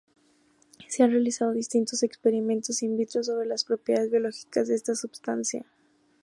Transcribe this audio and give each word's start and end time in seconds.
Se 0.87 1.03
han 1.03 1.11
realizado 1.11 1.51
distintos 1.51 2.01
experimentos 2.01 2.81
"in 2.81 2.97
vitro" 2.97 3.23
sobre 3.23 3.45
las 3.45 3.63
propiedades 3.63 4.09
biológicas 4.09 4.67
de 4.67 4.73
esta 4.73 4.95
substancia. 4.95 5.63